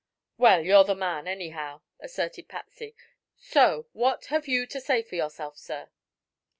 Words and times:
'""Well, 0.39 0.65
you're 0.65 0.83
the 0.83 0.95
man, 0.95 1.27
anyhow," 1.27 1.81
asserted 1.99 2.47
Patsy. 2.49 2.95
"So 3.37 3.85
what 3.93 4.25
have 4.33 4.47
you 4.47 4.65
to 4.65 4.81
say 4.81 5.03
for 5.03 5.13
yourself, 5.13 5.59
sir?" 5.59 5.89